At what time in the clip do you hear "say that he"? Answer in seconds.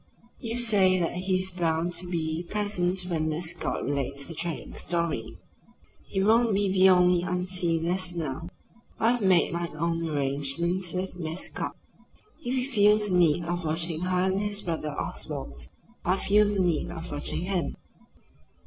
0.57-1.39